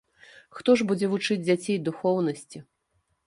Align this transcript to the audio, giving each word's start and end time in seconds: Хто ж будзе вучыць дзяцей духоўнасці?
Хто 0.59 0.73
ж 0.79 0.87
будзе 0.91 1.09
вучыць 1.11 1.37
дзяцей 1.47 1.77
духоўнасці? 1.89 2.63